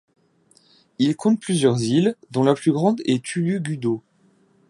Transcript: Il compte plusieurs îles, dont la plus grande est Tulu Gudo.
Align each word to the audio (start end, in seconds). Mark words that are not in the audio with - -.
Il 0.97 1.15
compte 1.15 1.39
plusieurs 1.39 1.79
îles, 1.83 2.15
dont 2.31 2.41
la 2.41 2.55
plus 2.55 2.71
grande 2.71 3.01
est 3.05 3.23
Tulu 3.23 3.61
Gudo. 3.61 4.01